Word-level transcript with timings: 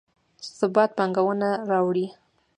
ثبات 0.57 0.89
پانګونه 0.97 1.49
راوړي 1.69 2.05